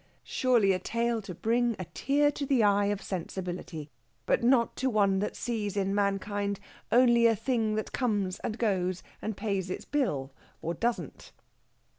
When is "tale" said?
0.79-1.21